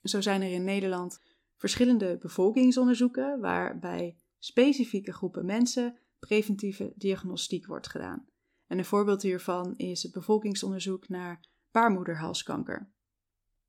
Zo 0.03 0.20
zijn 0.20 0.42
er 0.42 0.53
in 0.53 0.64
Nederland 0.64 1.20
verschillende 1.57 2.18
bevolkingsonderzoeken 2.18 3.40
waarbij 3.40 4.16
specifieke 4.38 5.12
groepen 5.12 5.44
mensen 5.44 5.98
preventieve 6.18 6.92
diagnostiek 6.96 7.66
wordt 7.66 7.88
gedaan. 7.88 8.27
En 8.66 8.79
een 8.79 8.85
voorbeeld 8.85 9.22
hiervan 9.22 9.77
is 9.77 10.03
het 10.03 10.12
bevolkingsonderzoek 10.12 11.09
naar 11.09 11.40
baarmoederhalskanker. 11.70 12.88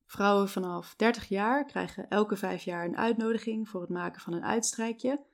Vrouwen 0.06 0.50
vanaf 0.50 0.96
30 0.96 1.28
jaar 1.28 1.66
krijgen 1.66 2.10
elke 2.10 2.36
vijf 2.36 2.64
jaar 2.64 2.86
een 2.86 2.98
uitnodiging 2.98 3.70
voor 3.70 3.82
het 3.82 3.90
maken 3.90 4.22
van 4.22 4.34
een 4.34 4.44
uitstrijkje. 4.44 5.26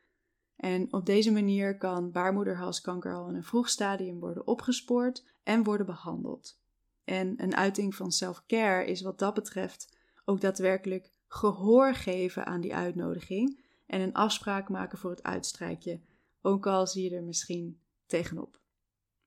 En 0.62 0.94
op 0.94 1.06
deze 1.06 1.32
manier 1.32 1.78
kan 1.78 2.12
baarmoederhalskanker 2.12 3.16
al 3.16 3.28
in 3.28 3.36
een 3.36 3.44
vroeg 3.44 3.70
stadium 3.70 4.20
worden 4.20 4.48
opgespoord 4.48 5.26
en 5.44 5.64
worden 5.64 5.86
behandeld. 5.86 6.60
En 7.04 7.44
een 7.44 7.56
uiting 7.56 7.96
van 7.96 8.12
self-care 8.12 8.86
is 8.86 9.02
wat 9.02 9.20
dat 9.20 9.34
betreft 9.34 9.98
ook 10.26 10.42
daadwerkelijk 10.42 11.10
gehoor 11.28 11.96
geven 11.96 12.46
aan 12.46 12.62
die 12.62 12.76
uitnodiging 12.76 13.64
en 13.86 14.02
een 14.02 14.14
afspraak 14.14 14.70
maken 14.70 14.98
voor 14.98 15.10
het 15.10 15.24
uitstrijkje, 15.24 16.00
ook 16.42 16.68
al 16.68 16.88
zie 16.88 17.10
je 17.10 17.16
er 17.16 17.24
misschien 17.24 17.80
tegenop. 18.06 18.60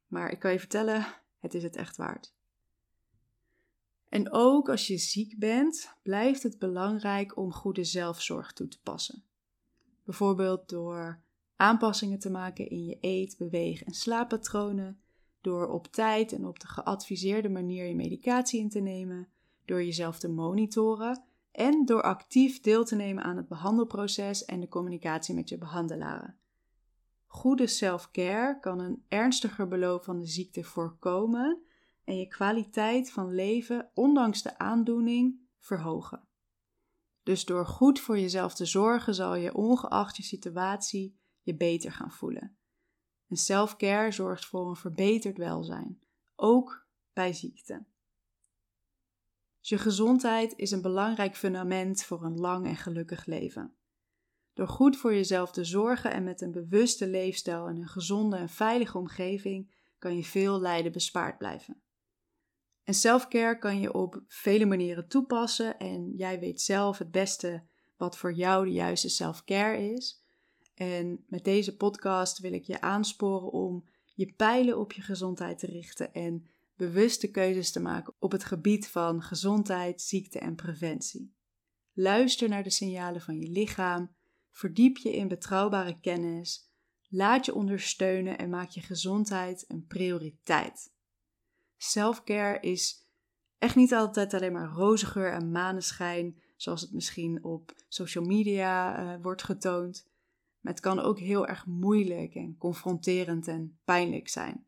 Maar 0.06 0.30
ik 0.30 0.38
kan 0.38 0.52
je 0.52 0.58
vertellen, 0.58 1.06
het 1.38 1.54
is 1.54 1.62
het 1.62 1.76
echt 1.76 1.96
waard. 1.96 2.34
En 4.08 4.32
ook 4.32 4.68
als 4.68 4.86
je 4.86 4.98
ziek 4.98 5.38
bent, 5.38 5.94
blijft 6.02 6.42
het 6.42 6.58
belangrijk 6.58 7.36
om 7.36 7.52
goede 7.52 7.84
zelfzorg 7.84 8.52
toe 8.52 8.68
te 8.68 8.80
passen. 8.82 9.24
Bijvoorbeeld 10.04 10.68
door 10.68 11.22
aanpassingen 11.56 12.18
te 12.18 12.30
maken 12.30 12.68
in 12.68 12.84
je 12.84 12.96
eet, 13.00 13.36
beweeg 13.38 13.82
en 13.82 13.92
slaappatronen, 13.92 15.00
door 15.40 15.68
op 15.68 15.86
tijd 15.86 16.32
en 16.32 16.46
op 16.46 16.60
de 16.60 16.66
geadviseerde 16.66 17.48
manier 17.48 17.86
je 17.86 17.94
medicatie 17.94 18.60
in 18.60 18.68
te 18.68 18.80
nemen, 18.80 19.28
door 19.64 19.84
jezelf 19.84 20.18
te 20.18 20.28
monitoren 20.28 21.24
en 21.52 21.84
door 21.84 22.02
actief 22.02 22.60
deel 22.60 22.84
te 22.84 22.94
nemen 22.94 23.24
aan 23.24 23.36
het 23.36 23.48
behandelproces 23.48 24.44
en 24.44 24.60
de 24.60 24.68
communicatie 24.68 25.34
met 25.34 25.48
je 25.48 25.58
behandelaren. 25.58 26.36
Goede 27.26 27.66
self-care 27.66 28.60
kan 28.60 28.78
een 28.78 29.04
ernstiger 29.08 29.68
beloop 29.68 30.04
van 30.04 30.18
de 30.18 30.26
ziekte 30.26 30.62
voorkomen 30.62 31.62
en 32.04 32.18
je 32.18 32.26
kwaliteit 32.26 33.12
van 33.12 33.34
leven, 33.34 33.90
ondanks 33.94 34.42
de 34.42 34.58
aandoening, 34.58 35.40
verhogen. 35.58 36.28
Dus 37.22 37.44
door 37.44 37.66
goed 37.66 38.00
voor 38.00 38.18
jezelf 38.18 38.54
te 38.54 38.64
zorgen, 38.64 39.14
zal 39.14 39.34
je 39.34 39.54
ongeacht 39.54 40.16
je 40.16 40.22
situatie 40.22 41.16
je 41.44 41.54
beter 41.54 41.92
gaan 41.92 42.10
voelen. 42.10 42.56
En 43.28 43.36
self-care 43.36 44.10
zorgt 44.10 44.46
voor 44.46 44.68
een 44.68 44.76
verbeterd 44.76 45.36
welzijn, 45.36 46.02
ook 46.36 46.86
bij 47.12 47.32
ziekte. 47.32 47.84
Je 49.60 49.78
gezondheid 49.78 50.56
is 50.56 50.70
een 50.70 50.82
belangrijk 50.82 51.36
fundament 51.36 52.04
voor 52.04 52.24
een 52.24 52.38
lang 52.38 52.66
en 52.66 52.76
gelukkig 52.76 53.26
leven. 53.26 53.74
Door 54.52 54.68
goed 54.68 54.96
voor 54.96 55.14
jezelf 55.14 55.50
te 55.50 55.64
zorgen 55.64 56.12
en 56.12 56.24
met 56.24 56.40
een 56.40 56.52
bewuste 56.52 57.08
leefstijl 57.08 57.68
en 57.68 57.76
een 57.76 57.88
gezonde 57.88 58.36
en 58.36 58.48
veilige 58.48 58.98
omgeving 58.98 59.74
kan 59.98 60.16
je 60.16 60.24
veel 60.24 60.60
lijden 60.60 60.92
bespaard 60.92 61.38
blijven. 61.38 61.82
En 62.84 62.94
selfcare 62.94 63.58
kan 63.58 63.80
je 63.80 63.92
op 63.92 64.22
vele 64.26 64.66
manieren 64.66 65.08
toepassen 65.08 65.78
en 65.78 66.12
jij 66.16 66.40
weet 66.40 66.60
zelf 66.60 66.98
het 66.98 67.10
beste 67.10 67.66
wat 67.96 68.18
voor 68.18 68.32
jou 68.32 68.64
de 68.64 68.72
juiste 68.72 69.08
selfcare 69.08 69.92
is. 69.92 70.23
En 70.74 71.24
met 71.28 71.44
deze 71.44 71.76
podcast 71.76 72.38
wil 72.38 72.52
ik 72.52 72.64
je 72.64 72.80
aansporen 72.80 73.52
om 73.52 73.84
je 74.14 74.32
pijlen 74.32 74.78
op 74.78 74.92
je 74.92 75.02
gezondheid 75.02 75.58
te 75.58 75.66
richten 75.66 76.12
en 76.12 76.46
bewuste 76.76 77.30
keuzes 77.30 77.72
te 77.72 77.80
maken 77.80 78.14
op 78.18 78.32
het 78.32 78.44
gebied 78.44 78.88
van 78.88 79.22
gezondheid, 79.22 80.02
ziekte 80.02 80.38
en 80.38 80.54
preventie. 80.54 81.34
Luister 81.92 82.48
naar 82.48 82.62
de 82.62 82.70
signalen 82.70 83.20
van 83.20 83.38
je 83.38 83.48
lichaam, 83.48 84.14
verdiep 84.50 84.96
je 84.96 85.16
in 85.16 85.28
betrouwbare 85.28 86.00
kennis, 86.00 86.72
laat 87.08 87.44
je 87.44 87.54
ondersteunen 87.54 88.38
en 88.38 88.50
maak 88.50 88.70
je 88.70 88.80
gezondheid 88.80 89.64
een 89.68 89.86
prioriteit. 89.86 90.92
Selfcare 91.76 92.60
is 92.60 93.08
echt 93.58 93.76
niet 93.76 93.92
altijd 93.92 94.34
alleen 94.34 94.52
maar 94.52 94.68
roze 94.68 95.06
geur 95.06 95.32
en 95.32 95.50
maneschijn, 95.50 96.42
zoals 96.56 96.80
het 96.80 96.92
misschien 96.92 97.44
op 97.44 97.74
social 97.88 98.24
media 98.24 99.02
uh, 99.02 99.22
wordt 99.22 99.42
getoond. 99.42 100.12
Maar 100.64 100.72
het 100.72 100.82
kan 100.82 101.00
ook 101.00 101.18
heel 101.18 101.46
erg 101.46 101.66
moeilijk 101.66 102.34
en 102.34 102.56
confronterend 102.58 103.48
en 103.48 103.78
pijnlijk 103.84 104.28
zijn. 104.28 104.66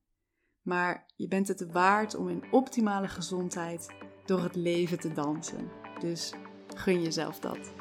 Maar 0.63 1.07
je 1.17 1.29
bent 1.29 1.49
het 1.49 1.73
waard 1.73 2.17
om 2.17 2.29
in 2.29 2.45
optimale 2.51 3.09
gezondheid 3.09 3.95
door 4.25 4.43
het 4.43 4.55
leven 4.55 4.99
te 4.99 5.13
dansen. 5.13 5.69
Dus 6.01 6.33
gun 6.75 7.03
jezelf 7.03 7.39
dat. 7.39 7.73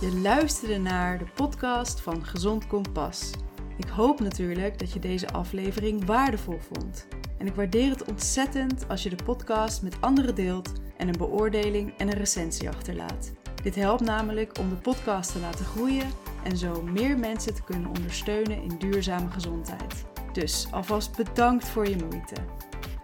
Je 0.00 0.20
luisterde 0.22 0.78
naar 0.78 1.18
de 1.18 1.30
podcast 1.34 2.00
van 2.00 2.24
Gezond 2.24 2.66
Kompas. 2.66 3.30
Ik 3.76 3.88
hoop 3.88 4.20
natuurlijk 4.20 4.78
dat 4.78 4.92
je 4.92 4.98
deze 4.98 5.32
aflevering 5.32 6.04
waardevol 6.04 6.58
vond. 6.58 7.08
En 7.38 7.46
ik 7.46 7.54
waardeer 7.54 7.90
het 7.90 8.04
ontzettend 8.04 8.88
als 8.88 9.02
je 9.02 9.10
de 9.10 9.24
podcast 9.24 9.82
met 9.82 10.00
anderen 10.00 10.34
deelt 10.34 10.72
en 10.96 11.08
een 11.08 11.18
beoordeling 11.18 11.96
en 11.96 12.08
een 12.08 12.18
recensie 12.18 12.68
achterlaat. 12.68 13.32
Dit 13.62 13.74
helpt 13.74 14.04
namelijk 14.04 14.58
om 14.58 14.68
de 14.68 14.76
podcast 14.76 15.32
te 15.32 15.38
laten 15.38 15.64
groeien 15.64 16.10
en 16.48 16.56
zo 16.56 16.82
meer 16.82 17.18
mensen 17.18 17.54
te 17.54 17.62
kunnen 17.62 17.88
ondersteunen 17.88 18.62
in 18.62 18.78
duurzame 18.78 19.30
gezondheid. 19.30 20.04
Dus 20.32 20.68
alvast 20.70 21.16
bedankt 21.16 21.68
voor 21.68 21.88
je 21.88 21.96
moeite. 21.96 22.34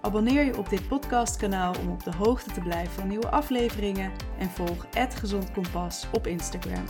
Abonneer 0.01 0.45
je 0.45 0.59
op 0.59 0.69
dit 0.69 0.89
podcastkanaal 0.89 1.75
om 1.81 1.91
op 1.91 2.05
de 2.05 2.15
hoogte 2.17 2.53
te 2.53 2.61
blijven 2.61 2.93
van 2.93 3.09
nieuwe 3.09 3.31
afleveringen 3.31 4.13
en 4.39 4.51
volg 4.51 4.87
Gezond 4.93 5.53
Kompas 5.53 6.07
op 6.13 6.27
Instagram. 6.27 6.85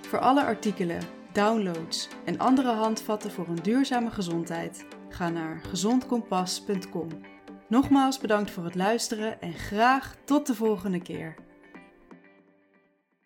Voor 0.00 0.18
alle 0.18 0.44
artikelen, 0.44 1.02
downloads 1.32 2.08
en 2.24 2.38
andere 2.38 2.72
handvatten 2.72 3.30
voor 3.30 3.48
een 3.48 3.62
duurzame 3.62 4.10
gezondheid, 4.10 4.86
ga 5.08 5.28
naar 5.28 5.60
gezondkompas.com. 5.68 7.08
Nogmaals 7.68 8.18
bedankt 8.18 8.50
voor 8.50 8.64
het 8.64 8.74
luisteren 8.74 9.40
en 9.40 9.52
graag 9.52 10.16
tot 10.24 10.46
de 10.46 10.54
volgende 10.54 11.02
keer. 11.02 11.34